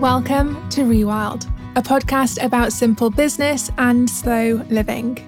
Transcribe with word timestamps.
Welcome 0.00 0.68
to 0.68 0.82
Rewild, 0.82 1.50
a 1.74 1.82
podcast 1.82 2.40
about 2.40 2.72
simple 2.72 3.10
business 3.10 3.68
and 3.78 4.08
slow 4.08 4.64
living. 4.70 5.18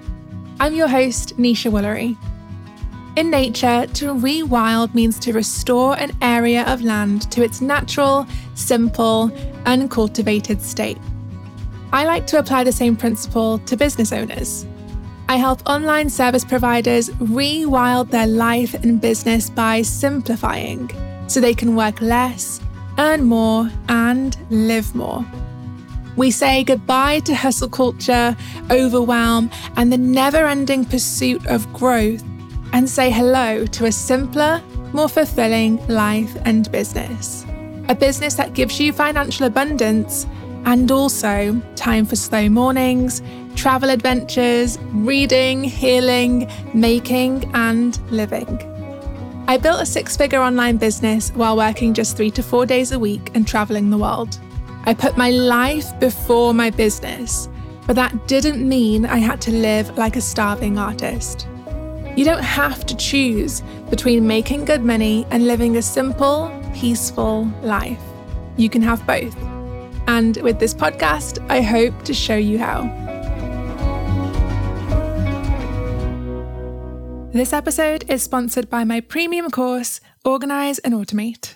I'm 0.61 0.73
your 0.73 0.87
host, 0.87 1.37
Nesha 1.37 1.69
Woolery. 1.69 2.15
In 3.17 3.29
nature, 3.29 3.85
to 3.85 4.13
rewild 4.13 4.95
means 4.95 5.19
to 5.19 5.33
restore 5.33 5.99
an 5.99 6.13
area 6.21 6.63
of 6.71 6.83
land 6.83 7.29
to 7.31 7.43
its 7.43 7.59
natural, 7.59 8.25
simple, 8.55 9.29
uncultivated 9.65 10.61
state. 10.61 10.99
I 11.91 12.05
like 12.05 12.25
to 12.27 12.39
apply 12.39 12.63
the 12.63 12.71
same 12.71 12.95
principle 12.95 13.59
to 13.59 13.75
business 13.75 14.13
owners. 14.13 14.65
I 15.27 15.35
help 15.35 15.69
online 15.69 16.09
service 16.09 16.45
providers 16.45 17.09
rewild 17.09 18.09
their 18.09 18.27
life 18.27 18.73
and 18.73 19.01
business 19.01 19.49
by 19.49 19.81
simplifying 19.81 20.89
so 21.27 21.41
they 21.41 21.53
can 21.53 21.75
work 21.75 21.99
less 21.99 22.61
earn 23.01 23.23
more, 23.23 23.69
and 23.89 24.37
live 24.51 24.93
more. 24.93 25.25
We 26.15 26.29
say 26.29 26.63
goodbye 26.63 27.21
to 27.21 27.33
hustle 27.33 27.69
culture, 27.69 28.37
overwhelm, 28.69 29.49
and 29.75 29.91
the 29.91 29.97
never 29.97 30.45
ending 30.45 30.85
pursuit 30.85 31.45
of 31.47 31.71
growth, 31.73 32.23
and 32.73 32.87
say 32.87 33.09
hello 33.09 33.65
to 33.65 33.85
a 33.85 33.91
simpler, 33.91 34.61
more 34.93 35.09
fulfilling 35.09 35.85
life 35.87 36.33
and 36.45 36.71
business. 36.71 37.45
A 37.89 37.95
business 37.95 38.35
that 38.35 38.53
gives 38.53 38.79
you 38.79 38.93
financial 38.93 39.47
abundance 39.47 40.27
and 40.65 40.91
also 40.91 41.59
time 41.75 42.05
for 42.05 42.15
slow 42.15 42.47
mornings, 42.49 43.23
travel 43.55 43.89
adventures, 43.89 44.77
reading, 44.93 45.63
healing, 45.63 46.49
making, 46.73 47.49
and 47.55 47.99
living. 48.11 48.70
I 49.47 49.57
built 49.57 49.81
a 49.81 49.85
six 49.85 50.15
figure 50.15 50.41
online 50.41 50.77
business 50.77 51.31
while 51.31 51.57
working 51.57 51.93
just 51.93 52.15
three 52.15 52.31
to 52.31 52.43
four 52.43 52.65
days 52.65 52.91
a 52.91 52.99
week 52.99 53.31
and 53.33 53.47
traveling 53.47 53.89
the 53.89 53.97
world. 53.97 54.39
I 54.85 54.93
put 54.93 55.17
my 55.17 55.29
life 55.29 55.99
before 55.99 56.53
my 56.53 56.69
business, 56.69 57.49
but 57.85 57.95
that 57.95 58.27
didn't 58.27 58.67
mean 58.67 59.05
I 59.05 59.17
had 59.17 59.41
to 59.41 59.51
live 59.51 59.97
like 59.97 60.15
a 60.15 60.21
starving 60.21 60.77
artist. 60.77 61.47
You 62.15 62.25
don't 62.25 62.43
have 62.43 62.85
to 62.85 62.95
choose 62.95 63.61
between 63.89 64.27
making 64.27 64.65
good 64.65 64.83
money 64.83 65.25
and 65.31 65.47
living 65.47 65.77
a 65.77 65.81
simple, 65.81 66.51
peaceful 66.73 67.51
life. 67.61 68.01
You 68.57 68.69
can 68.69 68.81
have 68.81 69.05
both. 69.05 69.35
And 70.07 70.37
with 70.37 70.59
this 70.59 70.73
podcast, 70.73 71.45
I 71.49 71.61
hope 71.61 72.03
to 72.03 72.13
show 72.13 72.35
you 72.35 72.57
how. 72.57 73.10
This 77.33 77.53
episode 77.53 78.03
is 78.09 78.21
sponsored 78.21 78.69
by 78.69 78.83
my 78.83 78.99
premium 78.99 79.49
course, 79.51 80.01
Organize 80.25 80.79
and 80.79 80.93
Automate. 80.93 81.55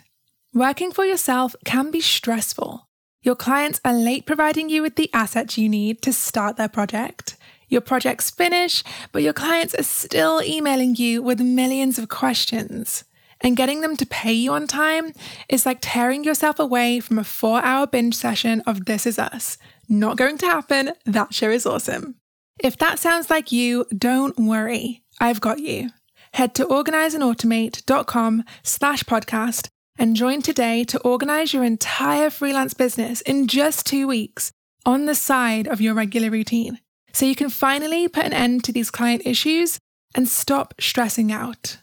Working 0.54 0.94
for 0.94 1.04
yourself 1.04 1.54
can 1.66 1.92
be 1.92 2.00
stressful. 2.00 2.88
Your 3.23 3.36
clients 3.36 3.81
are 3.84 3.92
late 3.92 4.26
providing 4.26 4.70
you 4.70 4.81
with 4.81 4.96
the 4.96 5.09
assets 5.14 5.58
you 5.58 5.68
need 5.68 6.02
to 6.03 6.14
start 6.14 6.56
their 6.56 6.70
project. 6.70 7.36
Your 7.68 7.81
projects 7.81 8.30
finish, 8.30 8.86
but 9.12 9.22
your 9.22 9.34
clients 9.34 9.76
are 9.76 9.84
still 9.84 10.42
emailing 10.42 10.96
you 10.96 11.22
with 11.22 11.42
millions 11.42 12.00
of 12.00 12.08
questions. 12.08 13.03
And 13.42 13.58
getting 13.58 13.81
them 13.81 13.98
to 13.98 14.06
pay 14.06 14.31
you 14.31 14.53
on 14.53 14.68
time 14.68 15.12
is 15.50 15.66
like 15.66 15.80
tearing 15.81 16.23
yourself 16.23 16.58
away 16.58 17.02
from 17.02 17.20
a 17.20 17.26
four 17.26 17.62
hour 17.66 17.86
binge 17.86 18.16
session 18.16 18.62
of 18.62 18.86
This 18.86 19.06
Is 19.06 19.20
Us. 19.20 19.58
Not 19.90 20.16
going 20.16 20.38
to 20.38 20.46
happen. 20.46 20.94
That 21.06 21.34
show 21.34 21.50
is 21.50 21.66
awesome. 21.66 22.16
If 22.64 22.78
that 22.78 22.98
sounds 22.98 23.30
like 23.30 23.52
you, 23.52 23.86
don't 23.98 24.40
worry. 24.40 25.02
I've 25.20 25.42
got 25.42 25.60
you. 25.60 25.90
Head 26.34 26.54
to 26.56 26.66
organizeandautomate.com 26.66 28.44
slash 28.64 29.04
podcast 29.04 29.70
and 29.98 30.16
join 30.16 30.42
today 30.42 30.84
to 30.86 31.00
organize 31.00 31.54
your 31.54 31.64
entire 31.64 32.30
freelance 32.30 32.74
business 32.74 33.22
in 33.22 33.48
just 33.48 33.86
two 33.86 34.08
weeks 34.08 34.52
on 34.86 35.06
the 35.06 35.16
side 35.16 35.68
of 35.68 35.82
your 35.82 35.94
regular 35.94 36.30
routine. 36.30 36.80
So 37.14 37.25
you 37.25 37.36
can 37.36 37.50
finally 37.50 38.08
put 38.08 38.25
an 38.25 38.34
end 38.34 38.64
to 38.66 38.74
these 38.74 38.92
client 38.92 39.22
issues 39.25 39.80
and 40.14 40.28
stop 40.28 40.74
stressing 40.80 41.31
out. 41.31 41.78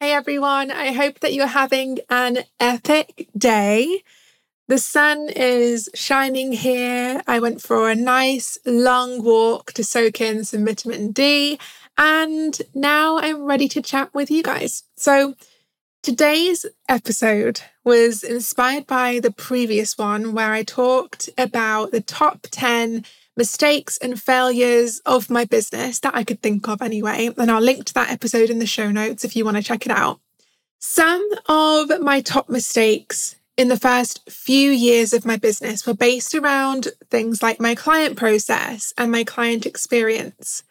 Hey 0.00 0.12
everyone, 0.12 0.70
I 0.70 0.92
hope 0.92 1.20
that 1.20 1.34
you're 1.34 1.46
having 1.46 1.98
an 2.08 2.38
epic 2.58 3.28
day. 3.36 4.02
The 4.70 4.78
sun 4.78 5.30
is 5.30 5.90
shining 5.96 6.52
here. 6.52 7.22
I 7.26 7.40
went 7.40 7.60
for 7.60 7.90
a 7.90 7.96
nice 7.96 8.56
long 8.64 9.24
walk 9.24 9.72
to 9.72 9.82
soak 9.82 10.20
in 10.20 10.44
some 10.44 10.64
vitamin 10.64 11.10
D, 11.10 11.58
and 11.98 12.56
now 12.72 13.18
I'm 13.18 13.46
ready 13.46 13.66
to 13.66 13.82
chat 13.82 14.14
with 14.14 14.30
you 14.30 14.44
guys. 14.44 14.84
So, 14.94 15.34
today's 16.04 16.66
episode 16.88 17.62
was 17.82 18.22
inspired 18.22 18.86
by 18.86 19.18
the 19.18 19.32
previous 19.32 19.98
one 19.98 20.34
where 20.34 20.52
I 20.52 20.62
talked 20.62 21.28
about 21.36 21.90
the 21.90 22.00
top 22.00 22.46
10 22.52 23.04
mistakes 23.36 23.98
and 23.98 24.22
failures 24.22 25.00
of 25.04 25.30
my 25.30 25.46
business 25.46 25.98
that 25.98 26.14
I 26.14 26.22
could 26.22 26.42
think 26.42 26.68
of 26.68 26.80
anyway. 26.80 27.30
And 27.36 27.50
I'll 27.50 27.60
link 27.60 27.86
to 27.86 27.94
that 27.94 28.12
episode 28.12 28.50
in 28.50 28.60
the 28.60 28.66
show 28.66 28.92
notes 28.92 29.24
if 29.24 29.34
you 29.34 29.44
want 29.44 29.56
to 29.56 29.64
check 29.64 29.84
it 29.84 29.90
out. 29.90 30.20
Some 30.78 31.28
of 31.48 32.00
my 32.00 32.20
top 32.20 32.48
mistakes 32.48 33.34
in 33.60 33.68
the 33.68 33.76
first 33.76 34.26
few 34.30 34.70
years 34.70 35.12
of 35.12 35.26
my 35.26 35.36
business 35.36 35.86
were 35.86 35.92
based 35.92 36.34
around 36.34 36.88
things 37.10 37.42
like 37.42 37.60
my 37.60 37.74
client 37.74 38.16
process 38.16 38.94
and 38.96 39.12
my 39.12 39.22
client 39.22 39.66
experience. 39.66 40.62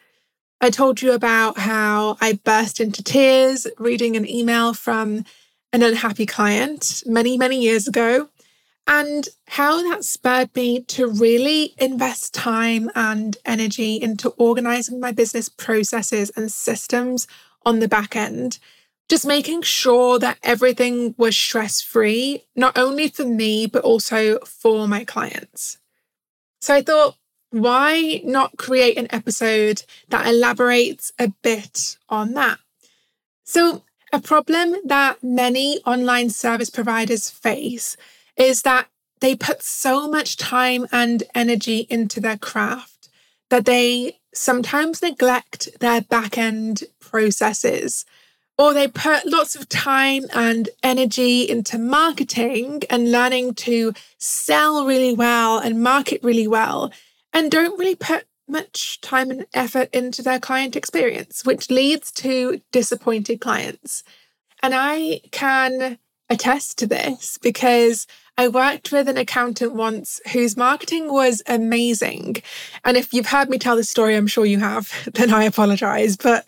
I 0.60 0.70
told 0.70 1.00
you 1.00 1.12
about 1.12 1.56
how 1.56 2.16
I 2.20 2.40
burst 2.42 2.80
into 2.80 3.00
tears 3.04 3.64
reading 3.78 4.16
an 4.16 4.28
email 4.28 4.74
from 4.74 5.24
an 5.72 5.84
unhappy 5.84 6.26
client 6.26 7.04
many, 7.06 7.38
many 7.38 7.62
years 7.62 7.86
ago, 7.86 8.28
and 8.88 9.28
how 9.46 9.80
that 9.88 10.04
spurred 10.04 10.50
me 10.56 10.80
to 10.82 11.06
really 11.06 11.74
invest 11.78 12.34
time 12.34 12.90
and 12.96 13.36
energy 13.44 14.02
into 14.02 14.30
organizing 14.30 14.98
my 14.98 15.12
business 15.12 15.48
processes 15.48 16.32
and 16.34 16.50
systems 16.50 17.28
on 17.64 17.78
the 17.78 17.86
back 17.86 18.16
end 18.16 18.58
just 19.10 19.26
making 19.26 19.60
sure 19.62 20.20
that 20.20 20.38
everything 20.44 21.16
was 21.18 21.36
stress 21.36 21.82
free, 21.82 22.44
not 22.54 22.78
only 22.78 23.08
for 23.08 23.24
me, 23.24 23.66
but 23.66 23.82
also 23.82 24.38
for 24.46 24.86
my 24.86 25.04
clients. 25.04 25.78
So 26.60 26.74
I 26.74 26.82
thought, 26.82 27.16
why 27.50 28.22
not 28.24 28.56
create 28.56 28.96
an 28.96 29.08
episode 29.10 29.82
that 30.10 30.28
elaborates 30.28 31.10
a 31.18 31.32
bit 31.42 31.98
on 32.08 32.34
that? 32.34 32.60
So, 33.42 33.82
a 34.12 34.20
problem 34.20 34.76
that 34.84 35.22
many 35.24 35.80
online 35.84 36.30
service 36.30 36.70
providers 36.70 37.30
face 37.30 37.96
is 38.36 38.62
that 38.62 38.86
they 39.20 39.34
put 39.34 39.62
so 39.62 40.08
much 40.08 40.36
time 40.36 40.86
and 40.92 41.24
energy 41.34 41.86
into 41.90 42.20
their 42.20 42.38
craft 42.38 43.08
that 43.48 43.64
they 43.64 44.18
sometimes 44.32 45.02
neglect 45.02 45.68
their 45.80 46.00
back 46.00 46.38
end 46.38 46.84
processes 47.00 48.04
or 48.60 48.74
they 48.74 48.86
put 48.86 49.24
lots 49.24 49.56
of 49.56 49.66
time 49.70 50.24
and 50.34 50.68
energy 50.82 51.48
into 51.48 51.78
marketing 51.78 52.82
and 52.90 53.10
learning 53.10 53.54
to 53.54 53.94
sell 54.18 54.84
really 54.84 55.14
well 55.14 55.58
and 55.58 55.82
market 55.82 56.22
really 56.22 56.46
well, 56.46 56.92
and 57.32 57.50
don't 57.50 57.78
really 57.78 57.94
put 57.94 58.26
much 58.46 59.00
time 59.00 59.30
and 59.30 59.46
effort 59.54 59.88
into 59.94 60.20
their 60.20 60.38
client 60.38 60.76
experience, 60.76 61.42
which 61.42 61.70
leads 61.70 62.12
to 62.12 62.60
disappointed 62.70 63.40
clients. 63.40 64.04
And 64.62 64.74
I 64.74 65.22
can 65.30 65.96
attest 66.28 66.76
to 66.80 66.86
this 66.86 67.38
because 67.38 68.06
I 68.36 68.48
worked 68.48 68.92
with 68.92 69.08
an 69.08 69.16
accountant 69.16 69.74
once 69.74 70.20
whose 70.34 70.58
marketing 70.58 71.10
was 71.10 71.42
amazing. 71.46 72.36
And 72.84 72.98
if 72.98 73.14
you've 73.14 73.28
heard 73.28 73.48
me 73.48 73.56
tell 73.58 73.76
this 73.76 73.88
story, 73.88 74.16
I'm 74.16 74.26
sure 74.26 74.44
you 74.44 74.58
have, 74.58 74.92
then 75.14 75.32
I 75.32 75.44
apologize. 75.44 76.18
But 76.18 76.44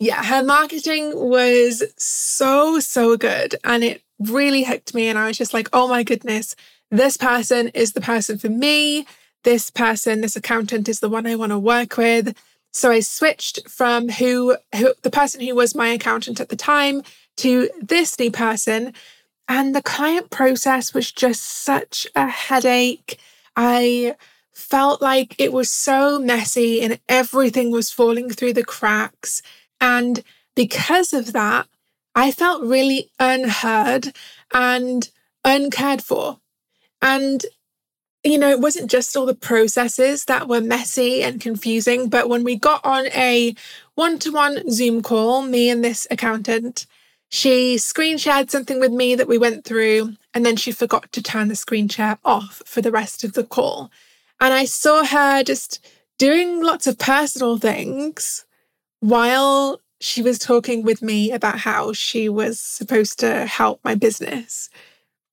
yeah, 0.00 0.24
her 0.24 0.42
marketing 0.42 1.12
was 1.14 1.84
so, 1.98 2.80
so 2.80 3.18
good. 3.18 3.54
And 3.62 3.84
it 3.84 4.02
really 4.18 4.64
hooked 4.64 4.94
me. 4.94 5.08
And 5.08 5.18
I 5.18 5.26
was 5.26 5.36
just 5.36 5.52
like, 5.52 5.68
oh 5.74 5.88
my 5.88 6.02
goodness, 6.02 6.56
this 6.90 7.18
person 7.18 7.68
is 7.68 7.92
the 7.92 8.00
person 8.00 8.38
for 8.38 8.48
me. 8.48 9.06
This 9.44 9.70
person, 9.70 10.22
this 10.22 10.36
accountant 10.36 10.88
is 10.88 11.00
the 11.00 11.10
one 11.10 11.26
I 11.26 11.36
want 11.36 11.52
to 11.52 11.58
work 11.58 11.98
with. 11.98 12.34
So 12.72 12.90
I 12.90 13.00
switched 13.00 13.68
from 13.68 14.08
who, 14.08 14.56
who 14.74 14.94
the 15.02 15.10
person 15.10 15.42
who 15.42 15.54
was 15.54 15.74
my 15.74 15.88
accountant 15.88 16.40
at 16.40 16.48
the 16.48 16.56
time 16.56 17.02
to 17.36 17.68
this 17.80 18.18
new 18.18 18.30
person. 18.30 18.94
And 19.48 19.74
the 19.74 19.82
client 19.82 20.30
process 20.30 20.94
was 20.94 21.12
just 21.12 21.42
such 21.42 22.06
a 22.14 22.26
headache. 22.26 23.20
I 23.54 24.16
felt 24.54 25.02
like 25.02 25.34
it 25.38 25.52
was 25.52 25.68
so 25.68 26.18
messy 26.18 26.80
and 26.80 26.98
everything 27.08 27.70
was 27.70 27.90
falling 27.90 28.30
through 28.30 28.54
the 28.54 28.64
cracks. 28.64 29.42
And 29.80 30.22
because 30.54 31.12
of 31.12 31.32
that, 31.32 31.66
I 32.14 32.32
felt 32.32 32.62
really 32.62 33.10
unheard 33.18 34.12
and 34.52 35.08
uncared 35.44 36.02
for. 36.02 36.38
And, 37.00 37.44
you 38.24 38.36
know, 38.36 38.50
it 38.50 38.60
wasn't 38.60 38.90
just 38.90 39.16
all 39.16 39.26
the 39.26 39.34
processes 39.34 40.24
that 40.26 40.48
were 40.48 40.60
messy 40.60 41.22
and 41.22 41.40
confusing, 41.40 42.08
but 42.08 42.28
when 42.28 42.44
we 42.44 42.56
got 42.56 42.84
on 42.84 43.06
a 43.08 43.54
one 43.94 44.18
to 44.18 44.32
one 44.32 44.70
Zoom 44.70 45.02
call, 45.02 45.42
me 45.42 45.70
and 45.70 45.84
this 45.84 46.06
accountant, 46.10 46.86
she 47.30 47.78
screen 47.78 48.18
shared 48.18 48.50
something 48.50 48.80
with 48.80 48.90
me 48.90 49.14
that 49.14 49.28
we 49.28 49.38
went 49.38 49.64
through, 49.64 50.14
and 50.34 50.44
then 50.44 50.56
she 50.56 50.72
forgot 50.72 51.10
to 51.12 51.22
turn 51.22 51.48
the 51.48 51.54
screen 51.54 51.88
share 51.88 52.18
off 52.24 52.60
for 52.66 52.82
the 52.82 52.90
rest 52.90 53.22
of 53.22 53.34
the 53.34 53.44
call. 53.44 53.90
And 54.40 54.52
I 54.52 54.64
saw 54.64 55.04
her 55.04 55.42
just 55.44 55.86
doing 56.18 56.62
lots 56.62 56.86
of 56.86 56.98
personal 56.98 57.56
things 57.56 58.44
while 59.00 59.80
she 60.00 60.22
was 60.22 60.38
talking 60.38 60.82
with 60.82 61.02
me 61.02 61.30
about 61.30 61.58
how 61.58 61.92
she 61.92 62.28
was 62.28 62.58
supposed 62.58 63.18
to 63.20 63.46
help 63.46 63.80
my 63.84 63.94
business. 63.94 64.70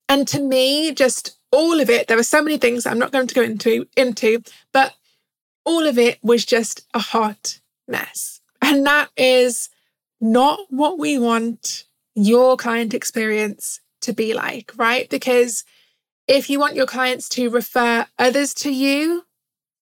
And 0.10 0.28
to 0.30 0.42
me, 0.42 0.94
just 0.94 1.38
all 1.52 1.80
of 1.80 1.90
it, 1.90 2.08
there 2.08 2.18
were 2.18 2.24
so 2.24 2.42
many 2.42 2.58
things 2.58 2.86
I'm 2.86 3.00
not 3.00 3.12
going 3.12 3.28
to 3.28 3.36
go 3.36 3.42
into, 3.42 3.88
into, 3.96 4.44
but 4.74 4.94
all 5.66 5.88
of 5.88 5.98
it 5.98 6.20
was 6.22 6.46
just 6.46 6.86
a 6.94 7.00
hot 7.00 7.60
mess. 7.88 8.42
And 8.62 8.86
that 8.86 9.10
is 9.16 9.70
not 10.20 10.60
what 10.70 10.98
we 10.98 11.18
want 11.18 11.86
your 12.16 12.58
client 12.58 12.94
experience 12.94 13.80
to 14.02 14.14
be 14.14 14.34
like, 14.34 14.72
right? 14.76 15.10
Because 15.10 15.64
if 16.28 16.50
you 16.50 16.60
want 16.60 16.76
your 16.76 16.86
clients 16.86 17.30
to 17.30 17.50
refer 17.50 18.06
others 18.18 18.54
to 18.56 18.74
you 18.74 19.26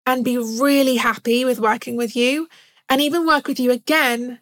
and 0.05 0.23
be 0.23 0.37
really 0.37 0.97
happy 0.97 1.45
with 1.45 1.59
working 1.59 1.95
with 1.95 2.15
you 2.15 2.47
and 2.89 3.01
even 3.01 3.25
work 3.25 3.47
with 3.47 3.59
you 3.59 3.71
again, 3.71 4.39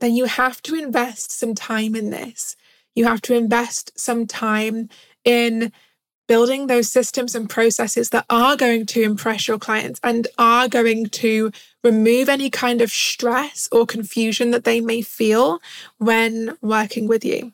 then 0.00 0.14
you 0.14 0.26
have 0.26 0.62
to 0.62 0.74
invest 0.74 1.32
some 1.32 1.54
time 1.54 1.94
in 1.94 2.10
this. 2.10 2.56
You 2.94 3.04
have 3.06 3.22
to 3.22 3.34
invest 3.34 3.98
some 3.98 4.26
time 4.26 4.88
in 5.24 5.72
building 6.28 6.66
those 6.66 6.90
systems 6.90 7.34
and 7.34 7.48
processes 7.48 8.10
that 8.10 8.26
are 8.28 8.56
going 8.56 8.84
to 8.86 9.02
impress 9.02 9.46
your 9.46 9.58
clients 9.58 10.00
and 10.02 10.26
are 10.38 10.68
going 10.68 11.06
to 11.06 11.52
remove 11.84 12.28
any 12.28 12.50
kind 12.50 12.80
of 12.80 12.90
stress 12.90 13.68
or 13.70 13.86
confusion 13.86 14.50
that 14.50 14.64
they 14.64 14.80
may 14.80 15.02
feel 15.02 15.60
when 15.98 16.56
working 16.60 17.06
with 17.06 17.24
you. 17.24 17.52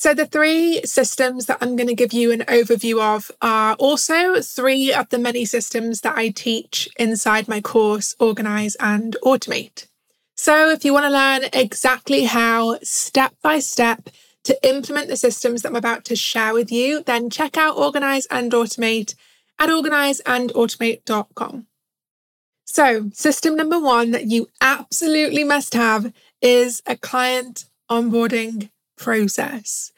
So, 0.00 0.14
the 0.14 0.26
three 0.26 0.80
systems 0.84 1.46
that 1.46 1.58
I'm 1.60 1.74
going 1.74 1.88
to 1.88 1.94
give 1.94 2.12
you 2.12 2.30
an 2.30 2.42
overview 2.42 3.02
of 3.02 3.32
are 3.42 3.74
also 3.80 4.40
three 4.40 4.92
of 4.92 5.08
the 5.08 5.18
many 5.18 5.44
systems 5.44 6.02
that 6.02 6.16
I 6.16 6.28
teach 6.28 6.88
inside 7.00 7.48
my 7.48 7.60
course, 7.60 8.14
Organize 8.20 8.76
and 8.76 9.16
Automate. 9.24 9.88
So, 10.36 10.70
if 10.70 10.84
you 10.84 10.92
want 10.92 11.06
to 11.06 11.10
learn 11.10 11.50
exactly 11.52 12.26
how, 12.26 12.78
step 12.80 13.34
by 13.42 13.58
step, 13.58 14.08
to 14.44 14.56
implement 14.64 15.08
the 15.08 15.16
systems 15.16 15.62
that 15.62 15.70
I'm 15.70 15.76
about 15.76 16.04
to 16.04 16.14
share 16.14 16.54
with 16.54 16.70
you, 16.70 17.02
then 17.02 17.28
check 17.28 17.56
out 17.56 17.76
Organize 17.76 18.26
and 18.30 18.52
Automate 18.52 19.16
at 19.58 19.68
organizeandautomate.com. 19.68 21.66
So, 22.66 23.10
system 23.12 23.56
number 23.56 23.80
one 23.80 24.12
that 24.12 24.26
you 24.26 24.46
absolutely 24.60 25.42
must 25.42 25.74
have 25.74 26.12
is 26.40 26.82
a 26.86 26.96
client 26.96 27.64
onboarding 27.90 28.70
process. 28.98 29.92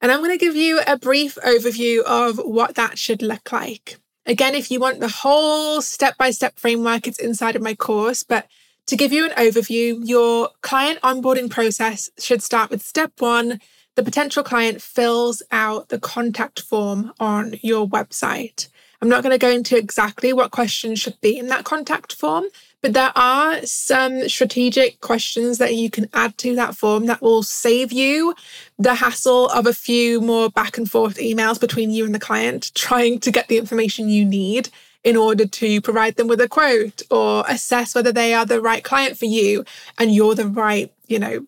And 0.00 0.12
I'm 0.12 0.20
going 0.20 0.36
to 0.36 0.44
give 0.44 0.56
you 0.56 0.80
a 0.86 0.98
brief 0.98 1.36
overview 1.36 2.02
of 2.02 2.38
what 2.38 2.74
that 2.74 2.98
should 2.98 3.22
look 3.22 3.52
like. 3.52 3.98
Again, 4.26 4.54
if 4.54 4.70
you 4.70 4.80
want 4.80 5.00
the 5.00 5.08
whole 5.08 5.80
step 5.80 6.18
by 6.18 6.30
step 6.30 6.58
framework, 6.58 7.06
it's 7.06 7.18
inside 7.18 7.56
of 7.56 7.62
my 7.62 7.74
course. 7.74 8.22
But 8.22 8.48
to 8.86 8.96
give 8.96 9.12
you 9.12 9.24
an 9.24 9.32
overview, 9.32 10.00
your 10.02 10.50
client 10.62 11.00
onboarding 11.00 11.50
process 11.50 12.10
should 12.18 12.42
start 12.42 12.70
with 12.70 12.82
step 12.82 13.12
one. 13.18 13.60
The 13.94 14.02
potential 14.02 14.42
client 14.42 14.82
fills 14.82 15.42
out 15.50 15.88
the 15.88 15.98
contact 15.98 16.60
form 16.60 17.12
on 17.18 17.54
your 17.62 17.88
website. 17.88 18.68
I'm 19.00 19.08
not 19.08 19.22
going 19.22 19.32
to 19.32 19.38
go 19.38 19.50
into 19.50 19.76
exactly 19.76 20.32
what 20.32 20.50
questions 20.50 20.98
should 20.98 21.20
be 21.20 21.38
in 21.38 21.48
that 21.48 21.64
contact 21.64 22.12
form, 22.12 22.44
but 22.86 22.92
there 22.92 23.12
are 23.16 23.66
some 23.66 24.28
strategic 24.28 25.00
questions 25.00 25.58
that 25.58 25.74
you 25.74 25.90
can 25.90 26.08
add 26.14 26.38
to 26.38 26.54
that 26.54 26.76
form 26.76 27.06
that 27.06 27.20
will 27.20 27.42
save 27.42 27.90
you 27.90 28.32
the 28.78 28.94
hassle 28.94 29.48
of 29.48 29.66
a 29.66 29.72
few 29.72 30.20
more 30.20 30.50
back 30.50 30.78
and 30.78 30.88
forth 30.88 31.16
emails 31.16 31.60
between 31.60 31.90
you 31.90 32.04
and 32.04 32.14
the 32.14 32.20
client 32.20 32.70
trying 32.76 33.18
to 33.18 33.32
get 33.32 33.48
the 33.48 33.58
information 33.58 34.08
you 34.08 34.24
need 34.24 34.68
in 35.02 35.16
order 35.16 35.48
to 35.48 35.80
provide 35.80 36.14
them 36.14 36.28
with 36.28 36.40
a 36.40 36.48
quote 36.48 37.02
or 37.10 37.42
assess 37.48 37.92
whether 37.92 38.12
they 38.12 38.32
are 38.32 38.46
the 38.46 38.60
right 38.60 38.84
client 38.84 39.18
for 39.18 39.24
you 39.24 39.64
and 39.98 40.14
you're 40.14 40.36
the 40.36 40.46
right, 40.46 40.92
you 41.08 41.18
know, 41.18 41.44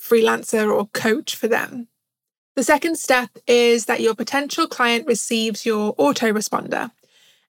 freelancer 0.00 0.74
or 0.74 0.86
coach 0.94 1.36
for 1.36 1.46
them. 1.46 1.88
The 2.56 2.64
second 2.64 2.98
step 2.98 3.28
is 3.46 3.84
that 3.84 4.00
your 4.00 4.14
potential 4.14 4.66
client 4.66 5.06
receives 5.06 5.66
your 5.66 5.94
autoresponder. 5.96 6.90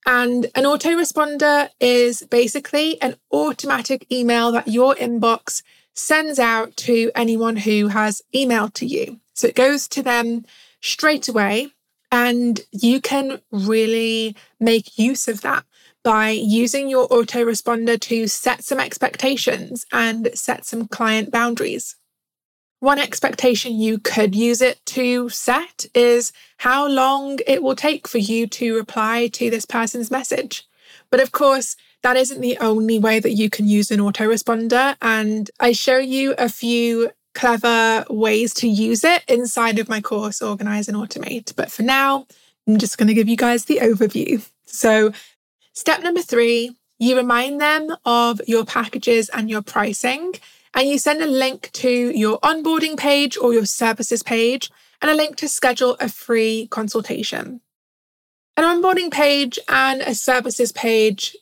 And 0.06 0.46
an 0.56 0.64
autoresponder 0.64 1.70
is 1.80 2.24
basically 2.24 3.02
an 3.02 3.16
automatic 3.32 4.08
email 4.12 4.52
that 4.52 4.68
your 4.68 4.96
inbox 4.96 5.62
sends 5.94 6.40
out 6.40 6.76
to 6.78 7.12
anyone 7.16 7.58
who 7.58 7.90
has 7.90 8.22
emailed 8.34 8.74
to 8.74 8.86
you. 8.86 9.20
So 9.34 9.48
it 9.48 9.56
goes 9.56 9.88
to 9.90 10.02
them 10.02 10.46
straight 10.82 11.28
away, 11.28 11.74
and 12.12 12.62
you 12.72 13.00
can 13.00 13.42
really 13.52 14.36
make 14.60 14.98
use 14.98 15.28
of 15.28 15.42
that 15.42 15.66
by 16.04 16.32
using 16.32 16.90
your 16.90 17.08
autoresponder 17.10 18.00
to 18.02 18.28
set 18.28 18.64
some 18.64 18.80
expectations 18.80 19.86
and 19.92 20.30
set 20.34 20.66
some 20.66 20.88
client 20.88 21.32
boundaries. 21.32 21.96
One 22.82 22.98
expectation 22.98 23.80
you 23.80 24.00
could 24.00 24.34
use 24.34 24.60
it 24.60 24.84
to 24.88 25.30
set 25.30 25.86
is 25.94 26.34
how 26.58 26.88
long 26.88 27.38
it 27.46 27.62
will 27.62 27.76
take 27.76 28.08
for 28.08 28.18
you 28.18 28.48
to 28.48 28.76
reply 28.76 29.28
to 29.34 29.52
this 29.52 29.66
person's 29.66 30.10
message. 30.10 30.68
But 31.12 31.22
of 31.22 31.32
course, 31.32 31.76
that 32.02 32.18
isn't 32.18 32.42
the 32.42 32.58
only 32.58 32.98
way 32.98 33.20
that 33.20 33.34
you 33.34 33.52
can 33.52 33.68
use 33.68 33.92
an 33.92 34.00
autoresponder. 34.00 34.96
And 35.00 35.52
I 35.60 35.74
show 35.74 36.00
you 36.00 36.34
a 36.40 36.50
few 36.50 37.12
clever 37.36 38.04
ways 38.10 38.52
to 38.56 38.68
use 38.68 39.04
it 39.04 39.24
inside 39.28 39.78
of 39.78 39.88
my 39.88 40.02
course, 40.02 40.42
Organize 40.42 40.88
and 40.88 40.98
Automate. 40.98 41.56
But 41.56 41.72
for 41.72 41.84
now, 41.84 42.26
I'm 42.68 42.80
just 42.80 42.98
going 42.98 43.10
to 43.10 43.14
give 43.14 43.30
you 43.30 43.38
guys 43.38 43.66
the 43.66 43.78
overview. 43.78 44.44
So, 44.66 45.14
step 45.74 46.02
number 46.02 46.24
three, 46.24 46.76
you 46.98 47.16
remind 47.16 47.62
them 47.62 47.96
of 48.06 48.42
your 48.48 48.66
packages 48.66 49.30
and 49.30 49.52
your 49.52 49.62
pricing 49.62 50.34
and 50.74 50.88
you 50.88 50.98
send 50.98 51.22
a 51.22 51.28
link 51.28 51.72
to 51.74 51.90
your 51.90 52.40
onboarding 52.40 52.98
page 52.98 53.38
or 53.38 53.54
your 53.54 53.66
services 53.66 54.24
page 54.24 54.70
and 55.02 55.12
a 55.12 55.16
link 55.16 55.36
to 55.38 55.48
schedule 55.48 55.98
a 56.00 56.08
free 56.08 56.68
consultation. 56.68 57.62
An 58.58 58.64
onboarding 58.64 59.12
page 59.12 59.58
and 59.68 60.02
a 60.02 60.14
services 60.14 60.72
page, 60.72 61.36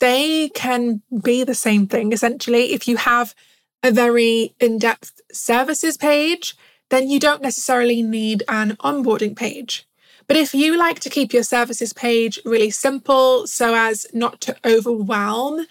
they 0.00 0.48
can 0.50 1.02
be 1.22 1.44
the 1.44 1.54
same 1.54 1.86
thing 1.86 2.12
essentially. 2.12 2.72
If 2.72 2.88
you 2.88 2.96
have 2.96 3.34
a 3.82 3.90
very 3.90 4.54
in 4.60 4.78
depth 4.78 5.20
services 5.32 5.96
page, 5.96 6.56
then 6.90 7.08
you 7.08 7.20
don't 7.20 7.42
necessarily 7.42 8.02
need 8.02 8.42
an 8.48 8.76
onboarding 8.80 9.36
page. 9.36 9.86
But 10.26 10.36
if 10.36 10.54
you 10.54 10.78
like 10.78 11.00
to 11.00 11.10
keep 11.10 11.32
your 11.32 11.42
services 11.42 11.92
page 11.92 12.38
really 12.44 12.70
simple 12.70 13.46
so 13.46 13.74
as 13.74 14.06
not 14.12 14.40
to 14.42 14.56
overwhelm 14.64 15.66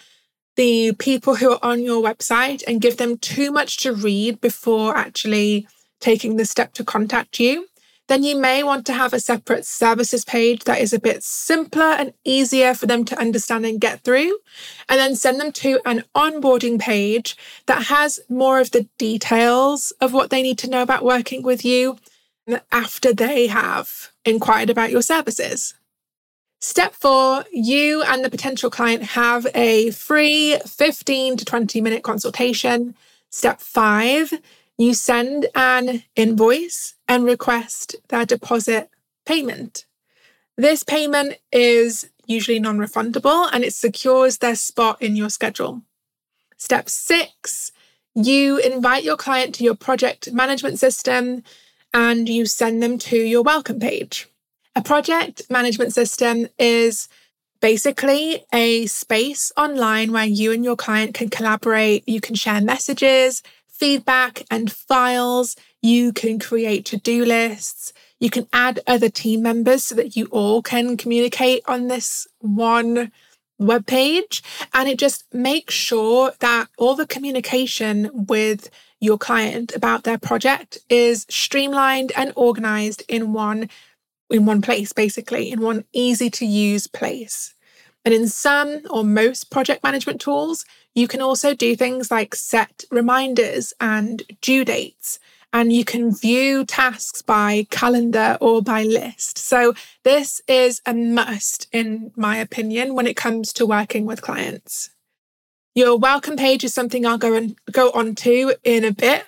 the 0.56 0.94
people 1.00 1.36
who 1.36 1.52
are 1.52 1.60
on 1.62 1.82
your 1.82 2.04
website 2.04 2.64
and 2.68 2.82
give 2.82 2.98
them 2.98 3.18
too 3.18 3.52
much 3.52 3.78
to 3.78 3.94
read 3.94 4.40
before 4.42 4.96
actually 4.96 5.68
taking 6.00 6.38
the 6.38 6.46
step 6.46 6.74
to 6.74 6.84
contact 6.84 7.40
you, 7.40 7.68
then 8.08 8.24
you 8.24 8.36
may 8.36 8.64
want 8.64 8.86
to 8.86 8.94
have 8.94 9.14
a 9.14 9.20
separate 9.20 9.66
services 9.66 10.26
page 10.26 10.66
that 10.66 10.80
is 10.80 10.92
a 10.92 11.00
bit 11.00 11.24
simpler 11.24 11.84
and 11.84 12.14
easier 12.26 12.74
for 12.74 12.86
them 12.86 13.06
to 13.06 13.18
understand 13.18 13.66
and 13.66 13.80
get 13.80 14.02
through. 14.02 14.38
And 14.90 15.00
then 15.00 15.16
send 15.16 15.40
them 15.40 15.54
to 15.54 15.80
an 15.86 16.04
onboarding 16.14 16.80
page 16.80 17.38
that 17.66 17.84
has 17.84 18.20
more 18.28 18.60
of 18.60 18.72
the 18.72 18.88
details 18.98 19.92
of 20.02 20.14
what 20.14 20.30
they 20.30 20.44
need 20.44 20.58
to 20.60 20.70
know 20.70 20.82
about 20.82 21.06
working 21.06 21.44
with 21.44 21.64
you 21.64 21.98
after 22.72 23.14
they 23.14 23.48
have 23.48 24.12
inquired 24.26 24.70
about 24.70 24.92
your 24.92 25.02
services. 25.02 25.74
Step 26.64 26.94
four, 26.94 27.44
you 27.52 28.04
and 28.04 28.24
the 28.24 28.30
potential 28.30 28.70
client 28.70 29.04
have 29.04 29.46
a 29.54 29.92
free 29.92 30.58
15 30.66 31.36
to 31.36 31.44
20 31.44 31.82
minute 31.82 32.04
consultation. 32.04 32.96
Step 33.30 33.60
five, 33.60 34.32
you 34.78 34.94
send 34.94 35.48
an 35.56 36.04
invoice 36.16 36.96
and 37.06 37.26
request 37.26 37.98
their 38.08 38.26
deposit 38.26 38.90
payment. 39.26 39.86
This 40.56 40.84
payment 40.84 41.36
is 41.52 42.10
usually 42.28 42.60
non 42.60 42.78
refundable 42.78 43.50
and 43.52 43.66
it 43.66 43.74
secures 43.74 44.38
their 44.38 44.56
spot 44.56 45.02
in 45.02 45.18
your 45.18 45.30
schedule. 45.30 45.82
Step 46.56 46.88
six, 46.88 47.74
you 48.16 48.58
invite 48.60 49.04
your 49.04 49.18
client 49.18 49.54
to 49.56 49.66
your 49.66 49.76
project 49.76 50.32
management 50.32 50.80
system 50.80 51.44
and 51.94 52.30
you 52.30 52.46
send 52.46 52.82
them 52.82 52.98
to 53.00 53.18
your 53.18 53.44
welcome 53.44 53.82
page. 53.82 54.30
A 54.76 54.82
project 54.82 55.44
management 55.52 55.94
system 55.94 56.48
is 56.58 57.08
basically 57.62 58.44
a 58.52 58.88
space 58.88 59.52
online 59.56 60.12
where 60.12 60.26
you 60.26 60.52
and 60.52 60.66
your 60.66 60.76
client 60.76 61.14
can 61.14 61.30
collaborate. 61.30 62.08
You 62.10 62.20
can 62.20 62.34
share 62.34 62.60
messages, 62.60 63.44
feedback, 63.70 64.44
and 64.50 64.72
files. 64.72 65.56
You 65.82 66.12
can 66.12 66.40
create 66.40 66.86
to 66.86 66.98
do 66.98 67.24
lists. 67.24 67.94
You 68.20 68.32
can 68.32 68.48
add 68.52 68.80
other 68.88 69.10
team 69.10 69.44
members 69.44 69.86
so 69.86 69.96
that 69.96 70.16
you 70.16 70.26
all 70.28 70.64
can 70.64 70.98
communicate 70.98 71.62
on 71.68 71.88
this 71.88 72.28
one 72.40 73.12
web 73.60 73.86
page. 73.86 74.42
And 74.74 74.90
it 74.90 74.98
just 74.98 75.32
makes 75.32 75.76
sure 75.76 76.34
that 76.40 76.68
all 76.80 76.96
the 76.96 77.08
communication 77.08 78.10
with 78.12 78.72
your 79.00 79.18
client 79.20 79.76
about 79.76 80.04
their 80.04 80.18
project 80.18 80.80
is 80.90 81.28
streamlined 81.30 82.12
and 82.16 82.34
organized 82.36 83.04
in 83.08 83.34
one 83.34 83.70
in 84.34 84.46
one 84.46 84.62
place 84.62 84.92
basically 84.92 85.52
in 85.52 85.62
one 85.62 85.86
easy 85.94 86.30
to 86.30 86.46
use 86.46 86.88
place 86.88 87.54
and 88.04 88.14
in 88.14 88.28
some 88.28 88.82
or 88.90 89.04
most 89.04 89.50
project 89.50 89.84
management 89.84 90.20
tools 90.20 90.66
you 90.94 91.08
can 91.08 91.22
also 91.22 91.54
do 91.54 91.76
things 91.76 92.12
like 92.12 92.36
set 92.36 92.84
reminders 92.92 93.74
and 93.80 94.24
due 94.42 94.66
dates 94.66 95.20
and 95.54 95.72
you 95.72 95.86
can 95.86 96.14
view 96.14 96.66
tasks 96.66 97.22
by 97.22 97.68
calendar 97.70 98.38
or 98.42 98.62
by 98.62 98.84
list. 98.84 99.38
So, 99.38 99.76
this 100.04 100.42
is 100.48 100.82
a 100.86 100.94
must, 100.96 101.68
in 101.72 102.12
my 102.16 102.38
opinion, 102.38 102.96
when 102.96 103.06
it 103.06 103.16
comes 103.16 103.54
to 103.54 103.66
working 103.66 104.06
with 104.06 104.24
clients. 104.24 104.90
Your 105.76 105.98
welcome 105.98 106.36
page 106.36 106.64
is 106.64 106.74
something 106.74 107.06
I'll 107.06 107.20
go, 107.20 107.36
and 107.36 107.56
go 107.72 107.92
on 107.92 108.16
to 108.16 108.56
in 108.64 108.84
a 108.84 108.92
bit. 108.92 109.26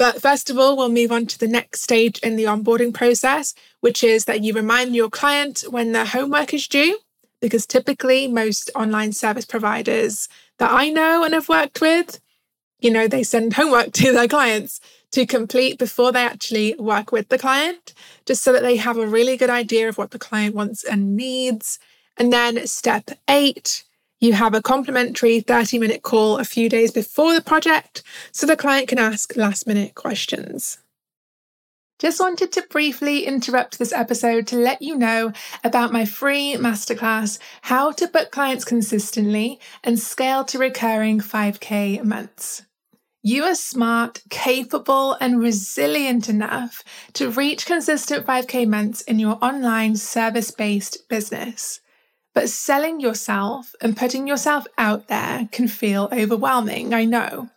But 0.00 0.22
first 0.22 0.48
of 0.48 0.58
all, 0.58 0.78
we'll 0.78 0.88
move 0.88 1.12
on 1.12 1.26
to 1.26 1.38
the 1.38 1.46
next 1.46 1.82
stage 1.82 2.18
in 2.20 2.36
the 2.36 2.44
onboarding 2.44 2.94
process, 2.94 3.52
which 3.80 4.02
is 4.02 4.24
that 4.24 4.42
you 4.42 4.54
remind 4.54 4.96
your 4.96 5.10
client 5.10 5.62
when 5.68 5.92
their 5.92 6.06
homework 6.06 6.54
is 6.54 6.66
due. 6.66 7.00
Because 7.42 7.66
typically, 7.66 8.26
most 8.26 8.70
online 8.74 9.12
service 9.12 9.44
providers 9.44 10.26
that 10.58 10.72
I 10.72 10.88
know 10.88 11.22
and 11.22 11.34
have 11.34 11.50
worked 11.50 11.82
with, 11.82 12.18
you 12.80 12.90
know, 12.90 13.08
they 13.08 13.22
send 13.22 13.52
homework 13.52 13.92
to 14.00 14.10
their 14.10 14.26
clients 14.26 14.80
to 15.12 15.26
complete 15.26 15.78
before 15.78 16.12
they 16.12 16.24
actually 16.24 16.74
work 16.78 17.12
with 17.12 17.28
the 17.28 17.38
client, 17.38 17.92
just 18.24 18.42
so 18.42 18.54
that 18.54 18.62
they 18.62 18.76
have 18.76 18.96
a 18.96 19.06
really 19.06 19.36
good 19.36 19.50
idea 19.50 19.86
of 19.86 19.98
what 19.98 20.12
the 20.12 20.18
client 20.18 20.54
wants 20.54 20.82
and 20.82 21.14
needs. 21.14 21.78
And 22.16 22.32
then 22.32 22.66
step 22.66 23.10
eight, 23.28 23.84
you 24.20 24.34
have 24.34 24.54
a 24.54 24.62
complimentary 24.62 25.40
30 25.40 25.78
minute 25.78 26.02
call 26.02 26.38
a 26.38 26.44
few 26.44 26.68
days 26.68 26.92
before 26.92 27.32
the 27.32 27.40
project 27.40 28.02
so 28.32 28.46
the 28.46 28.56
client 28.56 28.88
can 28.88 28.98
ask 28.98 29.34
last 29.36 29.66
minute 29.66 29.94
questions. 29.94 30.78
Just 31.98 32.20
wanted 32.20 32.50
to 32.52 32.66
briefly 32.70 33.26
interrupt 33.26 33.78
this 33.78 33.92
episode 33.92 34.46
to 34.46 34.56
let 34.56 34.80
you 34.80 34.96
know 34.96 35.32
about 35.62 35.92
my 35.92 36.06
free 36.06 36.54
masterclass, 36.54 37.38
How 37.62 37.92
to 37.92 38.08
Book 38.08 38.30
Clients 38.30 38.64
Consistently 38.64 39.60
and 39.84 39.98
Scale 39.98 40.44
to 40.46 40.58
Recurring 40.58 41.20
5K 41.20 42.02
Months. 42.02 42.62
You 43.22 43.44
are 43.44 43.54
smart, 43.54 44.22
capable, 44.30 45.12
and 45.20 45.40
resilient 45.40 46.30
enough 46.30 46.82
to 47.12 47.30
reach 47.30 47.66
consistent 47.66 48.26
5K 48.26 48.66
months 48.66 49.02
in 49.02 49.18
your 49.18 49.38
online 49.42 49.96
service 49.96 50.50
based 50.50 51.06
business. 51.10 51.80
But 52.34 52.48
selling 52.48 53.00
yourself 53.00 53.74
and 53.80 53.96
putting 53.96 54.26
yourself 54.26 54.66
out 54.78 55.08
there 55.08 55.48
can 55.52 55.68
feel 55.68 56.08
overwhelming, 56.12 56.94
I 56.94 57.04
know. 57.04 57.50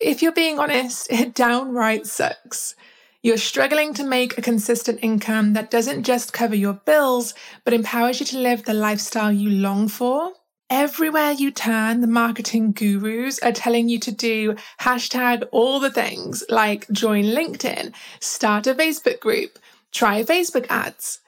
If 0.00 0.22
you're 0.22 0.32
being 0.32 0.58
honest, 0.58 1.08
it 1.10 1.34
downright 1.34 2.06
sucks. 2.06 2.74
You're 3.22 3.36
struggling 3.36 3.94
to 3.94 4.04
make 4.04 4.38
a 4.38 4.42
consistent 4.42 5.00
income 5.02 5.54
that 5.54 5.70
doesn't 5.70 6.04
just 6.04 6.32
cover 6.32 6.54
your 6.54 6.74
bills, 6.74 7.34
but 7.64 7.74
empowers 7.74 8.20
you 8.20 8.26
to 8.26 8.38
live 8.38 8.64
the 8.64 8.74
lifestyle 8.74 9.32
you 9.32 9.50
long 9.50 9.88
for 9.88 10.32
Everywhere 10.70 11.32
you 11.32 11.50
turn, 11.50 12.02
the 12.02 12.06
marketing 12.06 12.72
gurus 12.72 13.38
are 13.38 13.52
telling 13.52 13.88
you 13.88 13.98
to 14.00 14.12
do 14.12 14.54
hashtag 14.80 15.48
all 15.50 15.80
the 15.80 15.90
things 15.90 16.44
like 16.50 16.86
join 16.90 17.24
LinkedIn, 17.24 17.94
start 18.20 18.66
a 18.66 18.74
Facebook 18.74 19.18
group, 19.18 19.58
try 19.92 20.22
Facebook 20.22 20.66
ads. 20.68 21.20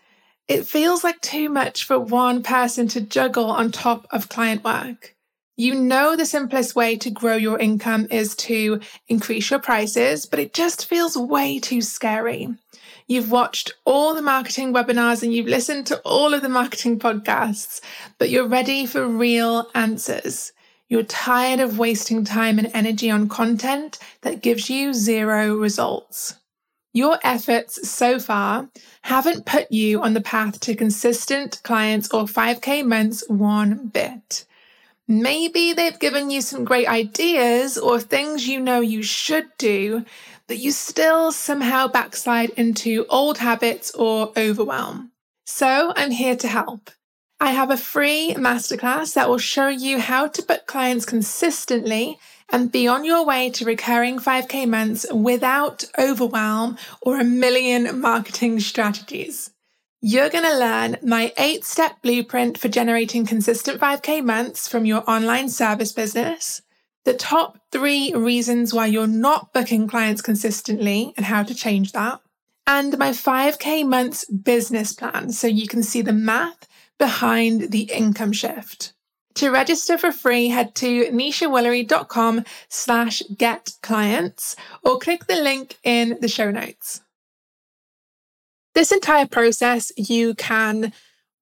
It 0.51 0.67
feels 0.67 1.05
like 1.05 1.21
too 1.21 1.49
much 1.49 1.85
for 1.85 1.97
one 1.97 2.43
person 2.43 2.89
to 2.89 3.01
juggle 3.01 3.53
on 3.53 3.71
top 3.71 4.09
of 4.11 4.29
client 4.29 4.65
work. 4.65 5.15
You 5.57 5.77
know, 5.77 6.17
the 6.17 6.27
simplest 6.27 6.75
way 6.75 6.97
to 6.97 7.09
grow 7.09 7.37
your 7.37 7.57
income 7.61 8.09
is 8.11 8.35
to 8.51 8.81
increase 9.07 9.49
your 9.49 9.61
prices, 9.61 10.27
but 10.27 10.41
it 10.41 10.53
just 10.53 10.87
feels 10.87 11.17
way 11.17 11.61
too 11.61 11.81
scary. 11.81 12.49
You've 13.07 13.31
watched 13.31 13.75
all 13.85 14.13
the 14.13 14.23
marketing 14.23 14.75
webinars 14.75 15.23
and 15.23 15.33
you've 15.33 15.47
listened 15.47 15.87
to 15.87 16.01
all 16.01 16.35
of 16.35 16.43
the 16.43 16.49
marketing 16.49 16.99
podcasts, 16.99 17.81
but 18.19 18.29
you're 18.29 18.49
ready 18.49 18.87
for 18.87 19.07
real 19.07 19.71
answers. 19.77 20.53
You're 20.89 21.05
tired 21.05 21.61
of 21.61 21.79
wasting 21.79 22.25
time 22.25 22.59
and 22.59 22.73
energy 22.75 23.09
on 23.09 23.29
content 23.29 24.01
that 24.23 24.43
gives 24.43 24.69
you 24.69 24.95
zero 24.95 25.55
results. 25.55 26.40
Your 26.93 27.19
efforts 27.23 27.89
so 27.89 28.19
far 28.19 28.69
haven't 29.03 29.47
put 29.47 29.71
you 29.71 30.03
on 30.03 30.15
the 30.15 30.21
path 30.21 30.59
to 30.61 30.75
consistent 30.75 31.61
clients 31.63 32.13
or 32.13 32.25
5K 32.25 32.85
months 32.85 33.23
one 33.29 33.87
bit. 33.87 34.45
Maybe 35.07 35.73
they've 35.73 35.99
given 35.99 36.31
you 36.31 36.41
some 36.41 36.65
great 36.65 36.89
ideas 36.89 37.79
or 37.79 38.01
things 38.01 38.49
you 38.49 38.61
know 38.61 38.81
you 38.81 39.03
should 39.03 39.47
do, 39.59 40.05
but 40.49 40.59
you 40.59 40.73
still 40.73 41.31
somehow 41.33 41.87
backslide 41.87 42.51
into 42.51 43.07
old 43.09 43.39
habits 43.39 43.93
or 43.93 44.33
overwhelm. 44.37 45.13
So 45.47 45.93
I'm 45.97 46.11
here 46.11 46.37
to 46.37 46.49
help. 46.49 46.91
I 47.41 47.53
have 47.53 47.71
a 47.71 47.77
free 47.77 48.35
masterclass 48.35 49.15
that 49.15 49.29
will 49.29 49.39
show 49.39 49.69
you 49.69 49.99
how 49.99 50.29
to 50.29 50.43
book 50.43 50.67
clients 50.67 51.07
consistently 51.07 52.19
and 52.51 52.71
be 52.71 52.87
on 52.87 53.05
your 53.05 53.25
way 53.25 53.49
to 53.51 53.65
recurring 53.65 54.19
5K 54.19 54.69
months 54.69 55.07
without 55.13 55.85
overwhelm 55.99 56.77
or 57.01 57.19
a 57.19 57.25
million 57.25 58.01
marketing 58.01 58.61
strategies. 58.61 59.51
You're 60.03 60.31
going 60.31 60.45
to 60.45 60.59
learn 60.59 60.97
my 61.03 61.33
eight 61.39 61.65
step 61.65 62.03
blueprint 62.03 62.59
for 62.59 62.69
generating 62.69 63.25
consistent 63.25 63.81
5K 63.81 64.25
months 64.25 64.69
from 64.69 64.85
your 64.85 65.09
online 65.09 65.49
service 65.49 65.93
business 65.93 66.63
the 67.05 67.15
top 67.15 67.59
three 67.73 68.13
reasons 68.13 68.75
why 68.75 68.87
you're 68.87 69.07
not 69.07 69.53
booking 69.53 69.89
clients 69.89 70.21
consistently 70.21 71.15
and 71.17 71.27
how 71.27 71.43
to 71.43 71.55
change 71.55 71.93
that, 71.93 72.21
and 72.67 72.99
my 72.99 73.11
5K 73.11 73.87
months 73.87 74.25
business 74.27 74.93
plan 74.93 75.33
so 75.33 75.47
you 75.47 75.67
can 75.67 75.83
see 75.83 76.03
the 76.03 76.13
math 76.13 76.69
behind 77.01 77.73
the 77.73 77.91
income 77.91 78.33
shift. 78.33 78.93
To 79.37 79.51
register 79.51 79.97
for 79.97 80.13
free, 80.13 80.49
head 80.49 80.75
to 80.77 81.07
neshawoolery.com 81.07 82.45
slash 82.69 83.23
get 83.37 83.73
clients 83.83 84.55
or 84.85 84.99
click 84.99 85.27
the 85.27 85.37
link 85.37 85.79
in 85.83 86.19
the 86.21 86.29
show 86.29 86.51
notes. 86.51 87.01
This 88.75 88.93
entire 88.93 89.27
process 89.27 89.91
you 89.97 90.35
can 90.35 90.93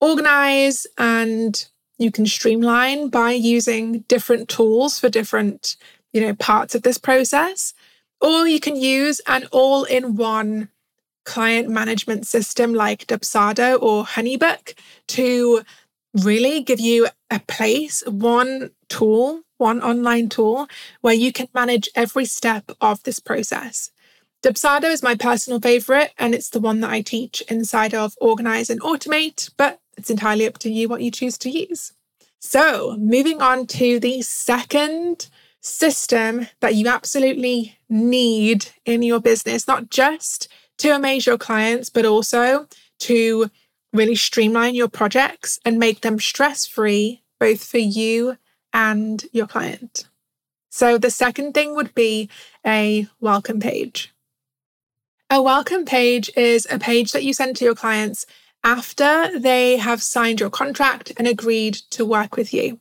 organize 0.00 0.86
and 0.96 1.66
you 1.98 2.12
can 2.12 2.24
streamline 2.24 3.08
by 3.08 3.32
using 3.32 4.00
different 4.06 4.48
tools 4.48 4.98
for 4.98 5.08
different, 5.08 5.76
you 6.12 6.20
know, 6.20 6.34
parts 6.34 6.74
of 6.74 6.82
this 6.82 6.98
process. 6.98 7.74
Or 8.20 8.46
you 8.46 8.60
can 8.60 8.76
use 8.76 9.20
an 9.26 9.46
all-in-one 9.50 10.68
client 11.28 11.68
management 11.68 12.26
system 12.26 12.72
like 12.72 13.06
Dubsado 13.06 13.80
or 13.82 14.02
Honeybook 14.04 14.72
to 15.08 15.60
really 16.24 16.62
give 16.62 16.80
you 16.80 17.06
a 17.30 17.38
place, 17.40 18.02
one 18.06 18.70
tool, 18.88 19.42
one 19.58 19.82
online 19.82 20.30
tool 20.30 20.68
where 21.02 21.14
you 21.14 21.30
can 21.30 21.46
manage 21.52 21.90
every 21.94 22.24
step 22.24 22.72
of 22.80 23.02
this 23.02 23.20
process. 23.20 23.90
Dubsado 24.42 24.84
is 24.84 25.02
my 25.02 25.14
personal 25.14 25.60
favorite, 25.60 26.12
and 26.16 26.34
it's 26.34 26.48
the 26.48 26.60
one 26.60 26.80
that 26.80 26.90
I 26.90 27.02
teach 27.02 27.42
inside 27.42 27.92
of 27.92 28.14
Organize 28.22 28.70
and 28.70 28.80
Automate, 28.80 29.50
but 29.58 29.80
it's 29.98 30.08
entirely 30.08 30.46
up 30.46 30.56
to 30.60 30.70
you 30.70 30.88
what 30.88 31.02
you 31.02 31.10
choose 31.10 31.36
to 31.38 31.50
use. 31.50 31.92
So, 32.40 32.96
moving 32.98 33.42
on 33.42 33.66
to 33.66 34.00
the 34.00 34.22
second 34.22 35.28
system 35.60 36.46
that 36.60 36.74
you 36.74 36.88
absolutely 36.88 37.76
need 37.90 38.70
in 38.86 39.02
your 39.02 39.20
business, 39.20 39.68
not 39.68 39.90
just 39.90 40.48
to 40.78 40.90
amaze 40.90 41.26
your 41.26 41.38
clients, 41.38 41.90
but 41.90 42.04
also 42.04 42.66
to 43.00 43.50
really 43.92 44.14
streamline 44.14 44.74
your 44.74 44.88
projects 44.88 45.58
and 45.64 45.78
make 45.78 46.00
them 46.00 46.18
stress 46.18 46.66
free, 46.66 47.22
both 47.40 47.64
for 47.64 47.78
you 47.78 48.36
and 48.72 49.24
your 49.32 49.46
client. 49.46 50.08
So, 50.70 50.98
the 50.98 51.10
second 51.10 51.54
thing 51.54 51.74
would 51.74 51.94
be 51.94 52.28
a 52.66 53.08
welcome 53.20 53.60
page. 53.60 54.12
A 55.30 55.42
welcome 55.42 55.84
page 55.84 56.30
is 56.36 56.66
a 56.70 56.78
page 56.78 57.12
that 57.12 57.24
you 57.24 57.32
send 57.32 57.56
to 57.56 57.64
your 57.64 57.74
clients 57.74 58.26
after 58.64 59.38
they 59.38 59.76
have 59.76 60.02
signed 60.02 60.40
your 60.40 60.50
contract 60.50 61.12
and 61.16 61.26
agreed 61.26 61.74
to 61.90 62.04
work 62.04 62.36
with 62.36 62.52
you. 62.52 62.80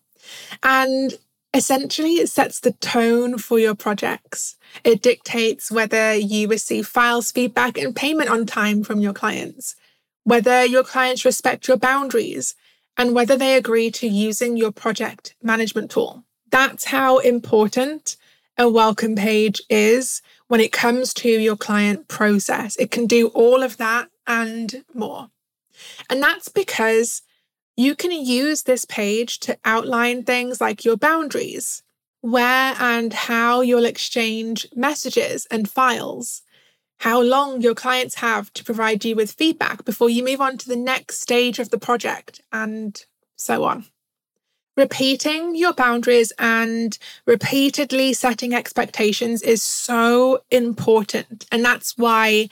And 0.64 1.14
essentially, 1.58 2.16
it 2.16 2.30
sets 2.30 2.60
the 2.60 2.72
tone 2.74 3.38
for 3.40 3.58
your 3.58 3.76
projects. 3.76 4.56
It 4.84 5.02
dictates 5.02 5.72
whether 5.72 6.14
you 6.14 6.48
receive 6.48 6.88
files, 6.88 7.32
feedback, 7.32 7.78
and 7.78 7.96
payment 7.96 8.30
on 8.30 8.46
time 8.46 8.84
from 8.84 9.00
your 9.00 9.14
clients, 9.14 9.76
whether 10.24 10.64
your 10.64 10.84
clients 10.84 11.26
respect 11.26 11.68
your 11.68 11.78
boundaries, 11.78 12.56
and 12.96 13.14
whether 13.16 13.36
they 13.36 13.56
agree 13.56 13.90
to 13.92 14.08
using 14.08 14.56
your 14.56 14.72
project 14.72 15.36
management 15.42 15.92
tool. 15.92 16.24
That's 16.52 16.86
how 16.86 17.18
important 17.18 18.18
a 18.58 18.70
welcome 18.70 19.16
page 19.16 19.62
is 19.70 20.22
when 20.48 20.62
it 20.62 20.72
comes 20.72 21.14
to 21.16 21.30
your 21.30 21.58
client 21.58 22.08
process. 22.08 22.76
It 22.78 22.92
can 22.92 23.08
do 23.08 23.28
all 23.30 23.64
of 23.64 23.78
that 23.78 24.10
and 24.26 24.84
more. 24.94 25.30
And 26.10 26.22
that's 26.22 26.50
because 26.50 27.22
you 27.78 27.96
can 27.96 28.12
use 28.12 28.64
this 28.64 28.86
page 28.86 29.40
to 29.40 29.58
outline 29.64 30.24
things 30.24 30.60
like 30.60 30.84
your 30.84 30.98
boundaries. 30.98 31.84
where 32.22 32.76
and 32.80 33.14
how 33.14 33.62
you'll 33.62 33.86
exchange 33.86 34.68
messages 34.76 35.48
and 35.52 35.70
files, 35.70 36.42
how 37.00 37.22
long 37.22 37.62
your 37.62 37.76
clients 37.76 38.16
have 38.16 38.52
to 38.54 38.64
provide 38.64 39.06
you 39.06 39.16
with 39.16 39.32
feedback 39.32 39.86
before 39.86 40.10
you 40.10 40.24
move 40.24 40.42
on 40.42 40.58
to 40.58 40.68
the 40.68 40.76
next 40.76 41.22
stage 41.22 41.60
of 41.60 41.70
the 41.70 41.78
project, 41.78 42.42
and 42.52 43.06
so 43.36 43.64
on. 43.64 43.86
Repeating 44.76 45.56
your 45.56 45.74
boundaries 45.74 46.32
and 46.38 46.98
repeatedly 47.26 48.14
setting 48.14 48.54
expectations 48.54 49.42
is 49.42 49.64
so 49.64 50.42
important. 50.52 51.46
And 51.52 51.64
that's 51.64 51.98
why 51.98 52.50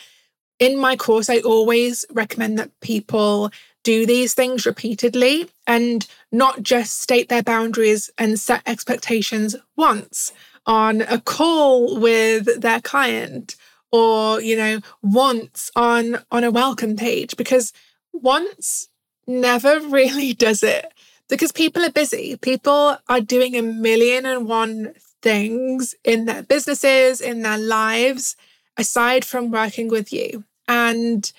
in 0.58 0.78
my 0.78 0.96
course, 0.96 1.30
I 1.30 1.40
always 1.40 2.06
recommend 2.12 2.58
that 2.58 2.72
people 2.80 3.52
do 3.86 4.06
these 4.06 4.34
things 4.34 4.66
repeatedly 4.66 5.50
and 5.66 6.08
not 6.32 6.62
just 6.62 7.02
state 7.02 7.30
their 7.30 7.44
boundaries 7.44 8.10
and 8.18 8.38
set 8.38 8.62
expectations 8.66 9.56
once 9.78 10.34
on 10.66 11.02
a 11.02 11.22
call 11.22 11.98
with 12.00 12.62
their 12.62 12.82
client 12.82 13.56
or 13.92 14.42
you 14.42 14.58
know 14.58 14.80
once 15.02 15.72
on 15.76 16.18
on 16.32 16.44
a 16.44 16.52
welcome 16.52 16.98
page 16.98 17.38
because 17.38 17.72
once 18.12 18.90
never 19.28 19.80
really 19.88 20.34
does 20.34 20.64
it 20.64 20.92
because 21.30 21.52
people 21.52 21.84
are 21.84 21.92
busy. 21.92 22.36
People 22.38 22.98
are 23.08 23.22
doing 23.22 23.56
a 23.56 23.62
million 23.62 24.26
and 24.26 24.48
one 24.48 24.94
things 25.22 25.96
in 26.04 26.26
their 26.26 26.44
businesses 26.44 27.20
in 27.22 27.42
their 27.42 27.58
lives 27.58 28.36
aside 28.78 29.26
from 29.26 29.52
working 29.52 29.88
with 29.88 30.14
you. 30.14 30.44
And 30.68 31.32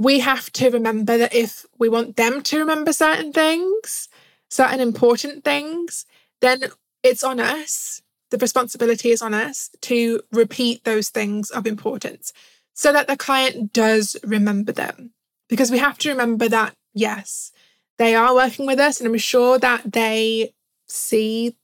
we 0.00 0.20
have 0.20 0.50
to 0.50 0.70
remember 0.70 1.18
that 1.18 1.34
if 1.34 1.66
we 1.78 1.90
want 1.90 2.16
them 2.16 2.42
to 2.42 2.58
remember 2.58 2.90
certain 2.90 3.34
things, 3.34 4.08
certain 4.48 4.80
important 4.80 5.44
things, 5.44 6.06
then 6.40 6.64
it's 7.02 7.22
on 7.22 7.38
us. 7.38 8.00
The 8.30 8.38
responsibility 8.38 9.10
is 9.10 9.20
on 9.20 9.34
us 9.34 9.68
to 9.82 10.22
repeat 10.32 10.84
those 10.84 11.10
things 11.10 11.50
of 11.50 11.66
importance 11.66 12.32
so 12.72 12.94
that 12.94 13.08
the 13.08 13.16
client 13.16 13.74
does 13.74 14.16
remember 14.24 14.72
them. 14.72 15.12
Because 15.50 15.70
we 15.70 15.78
have 15.78 15.98
to 15.98 16.08
remember 16.08 16.48
that, 16.48 16.72
yes, 16.94 17.52
they 17.98 18.14
are 18.14 18.34
working 18.34 18.66
with 18.66 18.78
us, 18.78 19.00
and 19.00 19.06
I'm 19.06 19.18
sure 19.18 19.58
that 19.58 19.92
they 19.92 20.54
see 20.88 21.56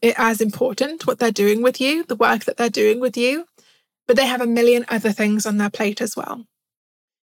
it 0.00 0.14
as 0.16 0.40
important 0.40 1.08
what 1.08 1.18
they're 1.18 1.32
doing 1.32 1.60
with 1.60 1.80
you, 1.80 2.04
the 2.04 2.14
work 2.14 2.44
that 2.44 2.56
they're 2.56 2.70
doing 2.70 3.00
with 3.00 3.16
you, 3.16 3.46
but 4.06 4.14
they 4.14 4.26
have 4.26 4.42
a 4.42 4.46
million 4.46 4.84
other 4.88 5.10
things 5.10 5.44
on 5.44 5.56
their 5.56 5.70
plate 5.70 6.00
as 6.00 6.16
well. 6.16 6.46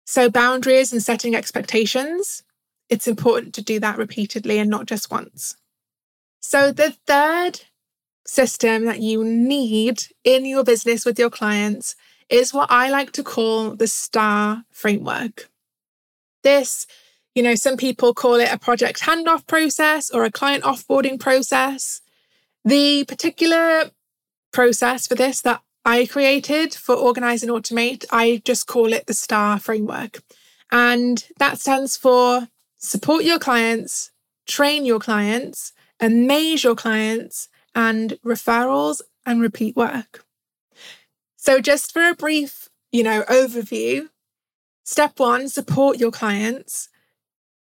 So, 0.09 0.29
boundaries 0.29 0.93
and 0.93 1.03
setting 1.03 1.35
expectations, 1.35 2.41
it's 2.87 3.09
important 3.09 3.53
to 3.55 3.61
do 3.61 3.77
that 3.81 3.97
repeatedly 3.97 4.57
and 4.57 4.69
not 4.69 4.85
just 4.85 5.11
once. 5.11 5.57
So, 6.39 6.71
the 6.71 6.95
third 7.05 7.59
system 8.25 8.85
that 8.85 9.01
you 9.01 9.25
need 9.25 10.03
in 10.23 10.45
your 10.45 10.63
business 10.63 11.05
with 11.05 11.19
your 11.19 11.29
clients 11.29 11.93
is 12.29 12.53
what 12.53 12.71
I 12.71 12.89
like 12.89 13.11
to 13.13 13.23
call 13.23 13.75
the 13.75 13.87
STAR 13.87 14.63
framework. 14.71 15.49
This, 16.41 16.87
you 17.35 17.43
know, 17.43 17.55
some 17.55 17.75
people 17.75 18.13
call 18.13 18.35
it 18.35 18.51
a 18.51 18.57
project 18.57 19.01
handoff 19.01 19.45
process 19.45 20.09
or 20.09 20.23
a 20.23 20.31
client 20.31 20.63
offboarding 20.63 21.19
process. 21.19 21.99
The 22.63 23.03
particular 23.03 23.91
process 24.53 25.05
for 25.05 25.15
this 25.15 25.41
that 25.41 25.61
I 25.87 26.05
created 26.05 26.73
for 26.73 26.95
Organize 26.95 27.43
and 27.43 27.51
Automate, 27.51 28.03
I 28.11 28.41
just 28.43 28.67
call 28.67 28.91
it 28.91 29.07
the 29.07 29.13
STAR 29.13 29.57
framework. 29.57 30.21
And 30.69 31.25
that 31.39 31.59
stands 31.59 31.95
for 31.95 32.49
support 32.77 33.23
your 33.23 33.39
clients, 33.39 34.11
train 34.45 34.85
your 34.85 34.99
clients, 34.99 35.71
amaze 36.01 36.65
your 36.65 36.75
clients, 36.75 37.47
and 37.73 38.19
referrals 38.25 38.99
and 39.25 39.41
repeat 39.41 39.77
work. 39.77 40.25
So, 41.37 41.61
just 41.61 41.93
for 41.93 42.09
a 42.09 42.15
brief, 42.15 42.67
you 42.91 43.03
know, 43.03 43.23
overview, 43.29 44.09
step 44.83 45.17
one, 45.17 45.47
support 45.47 45.99
your 45.99 46.11
clients. 46.11 46.89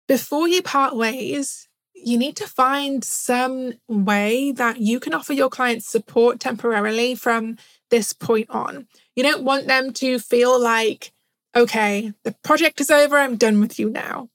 Before 0.08 0.48
you 0.48 0.62
part 0.62 0.96
ways, 0.96 1.68
you 1.96 2.20
need 2.20 2.36
to 2.36 2.48
find 2.48 3.04
some 3.04 3.74
way 3.88 4.52
that 4.52 4.80
you 4.80 5.00
can 5.00 5.16
offer 5.16 5.34
your 5.34 5.50
clients 5.50 5.88
support 5.88 6.40
temporarily 6.40 7.16
from 7.16 7.58
this 7.92 8.14
point 8.14 8.50
on. 8.50 8.88
You 9.16 9.22
don't 9.22 9.44
want 9.44 9.68
them 9.68 9.94
to 9.94 10.18
feel 10.18 10.60
like, 10.60 11.12
okay, 11.56 12.14
the 12.24 12.34
project 12.44 12.82
is 12.82 12.90
over, 12.90 13.18
I'm 13.18 13.38
done 13.38 13.60
with 13.60 13.78
you 13.78 13.90
now. 13.90 14.30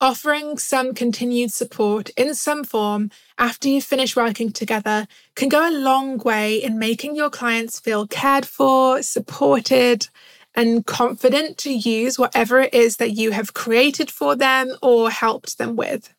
Offering 0.00 0.58
some 0.58 0.94
continued 0.94 1.52
support 1.52 2.10
in 2.10 2.34
some 2.34 2.64
form 2.64 3.10
after 3.38 3.68
you 3.68 3.80
finish 3.80 4.16
working 4.16 4.50
together 4.50 5.06
can 5.36 5.48
go 5.48 5.68
a 5.68 5.70
long 5.70 6.18
way 6.18 6.56
in 6.56 6.78
making 6.78 7.14
your 7.14 7.30
clients 7.30 7.78
feel 7.78 8.08
cared 8.08 8.44
for, 8.44 9.00
supported, 9.02 10.08
and 10.54 10.84
confident 10.84 11.56
to 11.58 11.72
use 11.72 12.18
whatever 12.18 12.60
it 12.60 12.74
is 12.74 12.96
that 12.96 13.12
you 13.12 13.30
have 13.30 13.54
created 13.54 14.10
for 14.10 14.34
them 14.36 14.76
or 14.82 15.08
helped 15.10 15.56
them 15.56 15.76
with. 15.76 16.12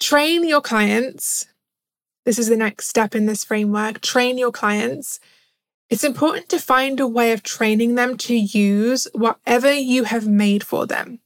Train 0.00 0.46
your 0.46 0.60
clients. 0.60 1.46
This 2.24 2.38
is 2.38 2.48
the 2.48 2.56
next 2.56 2.88
step 2.88 3.14
in 3.14 3.26
this 3.26 3.44
framework. 3.44 4.00
Train 4.00 4.36
your 4.36 4.52
clients 4.52 5.20
it's 5.90 6.04
important 6.04 6.48
to 6.48 6.58
find 6.58 7.00
a 7.00 7.06
way 7.06 7.32
of 7.32 7.42
training 7.42 7.96
them 7.96 8.16
to 8.16 8.34
use 8.34 9.08
whatever 9.12 9.72
you 9.72 10.04
have 10.04 10.26
made 10.26 10.64
for 10.64 10.86
them. 10.86 11.18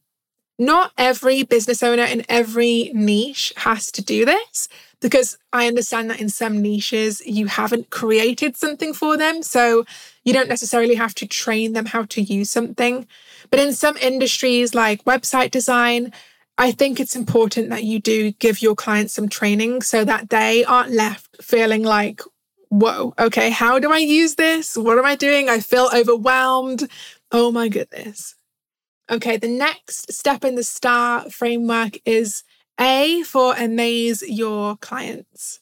Not 0.58 0.92
every 0.96 1.42
business 1.42 1.82
owner 1.82 2.04
in 2.04 2.24
every 2.28 2.90
niche 2.94 3.52
has 3.56 3.92
to 3.92 4.02
do 4.02 4.24
this 4.24 4.68
because 5.00 5.36
I 5.52 5.66
understand 5.66 6.08
that 6.10 6.20
in 6.20 6.30
some 6.30 6.62
niches 6.62 7.20
you 7.26 7.46
haven't 7.46 7.90
created 7.90 8.56
something 8.56 8.94
for 8.94 9.18
them. 9.18 9.42
So 9.42 9.84
you 10.24 10.32
don't 10.32 10.48
necessarily 10.48 10.94
have 10.94 11.14
to 11.16 11.26
train 11.26 11.74
them 11.74 11.86
how 11.86 12.04
to 12.04 12.22
use 12.22 12.50
something. 12.50 13.06
But 13.50 13.60
in 13.60 13.74
some 13.74 13.96
industries 13.98 14.74
like 14.74 15.04
website 15.04 15.50
design, 15.50 16.12
I 16.56 16.70
think 16.70 17.00
it's 17.00 17.16
important 17.16 17.68
that 17.70 17.84
you 17.84 17.98
do 17.98 18.30
give 18.32 18.62
your 18.62 18.76
clients 18.76 19.12
some 19.12 19.28
training 19.28 19.82
so 19.82 20.04
that 20.04 20.30
they 20.30 20.64
aren't 20.64 20.92
left 20.92 21.42
feeling 21.42 21.82
like, 21.82 22.22
whoa, 22.74 23.14
okay, 23.18 23.50
how 23.50 23.78
do 23.78 23.92
I 23.92 23.98
use 23.98 24.34
this? 24.34 24.76
What 24.76 24.98
am 24.98 25.04
I 25.04 25.14
doing? 25.14 25.48
I 25.48 25.60
feel 25.60 25.88
overwhelmed. 25.94 26.90
Oh 27.30 27.52
my 27.52 27.68
goodness. 27.68 28.34
Okay, 29.10 29.36
the 29.36 29.48
next 29.48 30.12
step 30.12 30.44
in 30.44 30.56
the 30.56 30.64
STAR 30.64 31.30
framework 31.30 31.98
is 32.04 32.42
A 32.80 33.22
for 33.22 33.54
amaze 33.54 34.22
your 34.26 34.76
clients. 34.76 35.60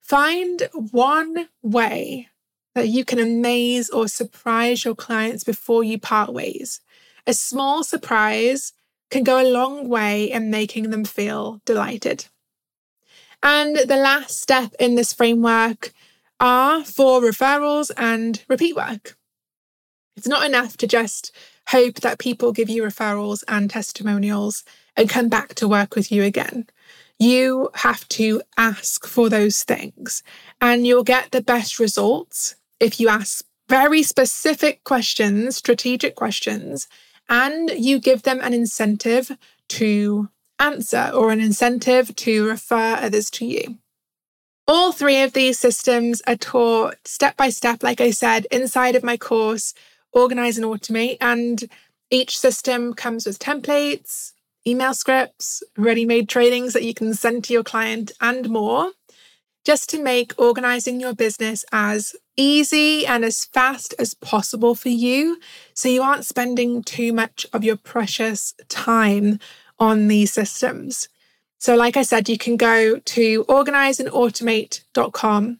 Find 0.00 0.68
one 0.72 1.48
way 1.62 2.28
that 2.74 2.88
you 2.88 3.04
can 3.04 3.18
amaze 3.18 3.90
or 3.90 4.08
surprise 4.08 4.84
your 4.84 4.94
clients 4.94 5.44
before 5.44 5.84
you 5.84 5.98
part 5.98 6.32
ways. 6.32 6.80
A 7.26 7.34
small 7.34 7.84
surprise 7.84 8.72
can 9.10 9.24
go 9.24 9.42
a 9.42 9.50
long 9.50 9.88
way 9.88 10.30
in 10.30 10.50
making 10.50 10.90
them 10.90 11.04
feel 11.04 11.60
delighted. 11.66 12.26
And 13.42 13.76
the 13.76 13.96
last 13.96 14.40
step 14.40 14.74
in 14.78 14.94
this 14.94 15.12
framework 15.12 15.92
are 16.40 16.84
for 16.84 17.20
referrals 17.20 17.90
and 17.96 18.44
repeat 18.48 18.76
work. 18.76 19.16
It's 20.16 20.28
not 20.28 20.46
enough 20.46 20.76
to 20.78 20.86
just 20.86 21.34
hope 21.68 21.96
that 21.96 22.18
people 22.18 22.52
give 22.52 22.70
you 22.70 22.82
referrals 22.82 23.44
and 23.48 23.68
testimonials 23.68 24.64
and 24.96 25.08
come 25.08 25.28
back 25.28 25.54
to 25.56 25.68
work 25.68 25.94
with 25.94 26.10
you 26.10 26.22
again. 26.22 26.66
You 27.18 27.70
have 27.74 28.08
to 28.10 28.42
ask 28.56 29.06
for 29.06 29.28
those 29.28 29.62
things, 29.64 30.22
and 30.60 30.86
you'll 30.86 31.04
get 31.04 31.30
the 31.30 31.42
best 31.42 31.78
results 31.78 32.56
if 32.78 33.00
you 33.00 33.08
ask 33.08 33.44
very 33.68 34.02
specific 34.02 34.84
questions, 34.84 35.56
strategic 35.56 36.14
questions, 36.14 36.88
and 37.28 37.70
you 37.70 37.98
give 37.98 38.22
them 38.22 38.40
an 38.42 38.54
incentive 38.54 39.36
to 39.68 40.28
answer 40.58 41.10
or 41.12 41.30
an 41.30 41.40
incentive 41.40 42.14
to 42.16 42.46
refer 42.46 42.94
others 43.00 43.30
to 43.30 43.44
you. 43.44 43.78
All 44.68 44.90
three 44.90 45.22
of 45.22 45.32
these 45.32 45.60
systems 45.60 46.22
are 46.26 46.34
taught 46.34 46.96
step 47.06 47.36
by 47.36 47.50
step, 47.50 47.84
like 47.84 48.00
I 48.00 48.10
said, 48.10 48.48
inside 48.50 48.96
of 48.96 49.04
my 49.04 49.16
course, 49.16 49.74
Organize 50.12 50.58
and 50.58 50.66
Automate. 50.66 51.18
And 51.20 51.64
each 52.10 52.36
system 52.36 52.92
comes 52.92 53.26
with 53.26 53.38
templates, 53.38 54.32
email 54.66 54.92
scripts, 54.92 55.62
ready 55.76 56.04
made 56.04 56.28
trainings 56.28 56.72
that 56.72 56.82
you 56.82 56.94
can 56.94 57.14
send 57.14 57.44
to 57.44 57.52
your 57.52 57.62
client, 57.62 58.10
and 58.20 58.50
more, 58.50 58.90
just 59.64 59.88
to 59.90 60.02
make 60.02 60.34
organizing 60.36 60.98
your 60.98 61.14
business 61.14 61.64
as 61.70 62.16
easy 62.36 63.06
and 63.06 63.24
as 63.24 63.44
fast 63.44 63.94
as 64.00 64.14
possible 64.14 64.74
for 64.74 64.88
you. 64.88 65.38
So 65.74 65.88
you 65.88 66.02
aren't 66.02 66.26
spending 66.26 66.82
too 66.82 67.12
much 67.12 67.46
of 67.52 67.62
your 67.62 67.76
precious 67.76 68.52
time 68.68 69.38
on 69.78 70.08
these 70.08 70.32
systems. 70.32 71.08
So, 71.66 71.74
like 71.74 71.96
I 71.96 72.02
said, 72.02 72.28
you 72.28 72.38
can 72.38 72.56
go 72.56 73.00
to 73.00 73.44
organizeandautomate.com 73.46 75.58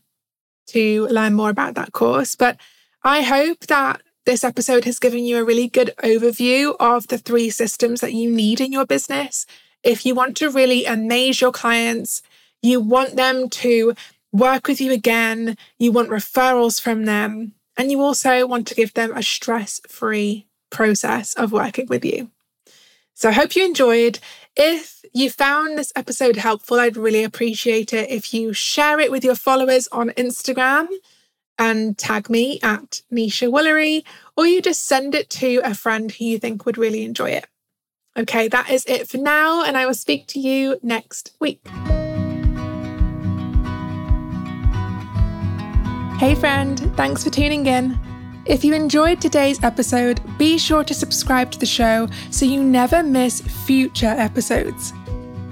to 0.69 1.07
learn 1.09 1.35
more 1.35 1.51
about 1.51 1.75
that 1.75 1.91
course. 1.91 2.37
But 2.37 2.59
I 3.03 3.23
hope 3.23 3.67
that 3.67 4.03
this 4.25 4.45
episode 4.45 4.85
has 4.85 5.01
given 5.01 5.25
you 5.25 5.37
a 5.37 5.45
really 5.45 5.67
good 5.67 5.93
overview 6.05 6.77
of 6.79 7.09
the 7.09 7.19
three 7.19 7.51
systems 7.51 8.03
that 8.03 8.15
you 8.15 8.31
need 8.31 8.61
in 8.61 8.71
your 8.71 8.87
business. 8.87 9.47
If 9.83 10.07
you 10.07 10.15
want 10.15 10.37
to 10.37 10.49
really 10.49 10.85
amaze 10.85 11.41
your 11.41 11.51
clients, 11.51 12.23
you 12.63 12.79
want 12.79 13.17
them 13.17 13.51
to 13.51 13.95
work 14.33 14.69
with 14.69 14.81
you 14.81 14.93
again, 14.93 15.57
you 15.77 15.91
want 15.91 16.11
referrals 16.11 16.81
from 16.81 17.07
them, 17.07 17.55
and 17.77 17.91
you 17.91 18.01
also 18.01 18.47
want 18.47 18.69
to 18.69 18.77
give 18.77 18.95
them 18.95 19.11
a 19.13 19.25
stress 19.25 19.81
free 19.89 20.47
process 20.71 21.35
of 21.35 21.51
working 21.51 21.89
with 21.89 22.05
you. 22.05 22.31
So 23.19 23.31
I 23.31 23.33
hope 23.33 23.57
you 23.57 23.65
enjoyed. 23.65 24.19
If 24.57 25.03
you 25.15 25.31
found 25.31 25.79
this 25.79 25.91
episode 25.97 26.37
helpful, 26.37 26.79
I'd 26.79 26.99
really 26.99 27.25
appreciate 27.25 27.95
it 27.95 28.11
if 28.11 28.35
you 28.35 28.53
share 28.53 29.01
it 29.01 29.11
with 29.11 29.25
your 29.25 29.35
followers 29.35 29.89
on 29.91 30.11
Instagram 30.11 30.89
and 31.59 31.97
tag 31.97 32.29
me 32.29 32.61
at 32.63 33.01
Nesha 33.11 33.51
Woolery, 33.51 34.05
or 34.37 34.47
you 34.47 34.61
just 34.61 34.87
send 34.87 35.15
it 35.15 35.31
to 35.31 35.63
a 35.65 35.73
friend 35.73 36.13
who 36.13 36.27
you 36.27 36.39
think 36.39 36.67
would 36.67 36.77
really 36.77 37.05
enjoy 37.05 37.31
it. 37.31 37.47
Okay, 38.19 38.49
that 38.49 38.69
is 38.69 38.85
it 38.85 39.09
for 39.09 39.17
now, 39.17 39.65
and 39.65 39.79
I 39.79 39.87
will 39.87 39.95
speak 39.95 40.27
to 40.29 40.39
you 40.39 40.79
next 40.83 41.35
week. 41.41 41.67
Hey, 46.19 46.35
friend, 46.35 46.79
thanks 46.97 47.25
for 47.25 47.31
tuning 47.31 47.65
in. 47.65 47.99
If 48.47 48.63
you 48.63 48.75
enjoyed 48.75 49.21
today's 49.21 49.63
episode, 49.65 50.21
be 50.39 50.57
sure 50.57 50.85
to 50.85 50.95
subscribe 50.95 51.51
to 51.51 51.59
the 51.59 51.67
show 51.67 52.09
so 52.31 52.47
you 52.47 52.63
never 52.63 53.03
miss 53.03 53.41
future 53.41 54.07
episodes. 54.07 54.93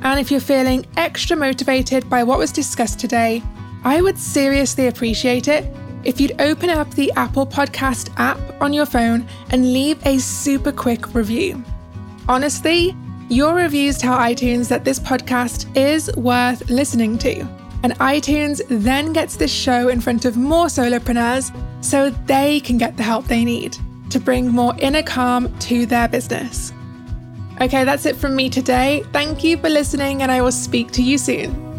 And 0.03 0.21
if 0.21 0.31
you're 0.31 0.39
feeling 0.39 0.87
extra 0.97 1.37
motivated 1.37 2.09
by 2.09 2.23
what 2.23 2.39
was 2.39 2.53
discussed 2.53 3.01
today, 3.01 3.43
I 3.83 4.01
would 4.01 4.17
seriously 4.17 4.87
appreciate 4.87 5.49
it 5.49 5.75
if 6.05 6.21
you'd 6.21 6.41
open 6.41 6.71
up 6.71 6.89
the 6.95 7.11
Apple 7.17 7.47
Podcast 7.47 8.13
app 8.17 8.39
on 8.63 8.73
your 8.73 8.87
phone 8.87 9.27
and 9.51 9.73
leave 9.73 9.99
a 10.07 10.19
super 10.19 10.71
quick 10.71 11.15
review. 11.17 11.65
Honestly, 12.29 12.95
your 13.29 13.57
reviews 13.57 13.99
tell 13.99 14.17
iTunes 14.17 14.69
that 14.69 14.85
this 14.85 15.01
podcast 15.01 15.77
is 15.77 16.15
worth 16.15 16.71
listening 16.71 17.19
to 17.19 17.64
and 17.85 17.93
iTunes 17.99 18.63
then 18.69 19.13
gets 19.13 19.37
this 19.37 19.53
show 19.53 19.89
in 19.89 20.01
front 20.01 20.25
of 20.25 20.39
more 20.39 20.67
solopreneurs 20.67 21.55
so 21.85 22.09
they 22.27 22.59
can 22.61 22.79
get 22.79 22.97
the 22.97 23.03
help 23.03 23.27
they 23.27 23.45
need 23.45 23.77
to 24.09 24.19
bring 24.19 24.49
more 24.49 24.75
inner 24.79 25.03
calm 25.03 25.57
to 25.59 25.85
their 25.85 26.09
business. 26.09 26.73
Okay, 27.61 27.85
that's 27.85 28.07
it 28.07 28.17
from 28.17 28.35
me 28.35 28.49
today. 28.49 29.05
Thank 29.13 29.45
you 29.45 29.59
for 29.59 29.69
listening, 29.69 30.23
and 30.23 30.33
I 30.33 30.41
will 30.41 30.51
speak 30.51 30.93
to 30.93 31.03
you 31.03 31.19
soon. 31.19 31.74